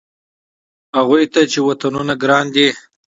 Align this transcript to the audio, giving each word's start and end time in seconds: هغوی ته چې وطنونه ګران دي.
هغوی 0.97 1.23
ته 1.33 1.41
چې 1.51 1.59
وطنونه 1.67 2.13
ګران 2.23 2.45
دي. 2.55 2.67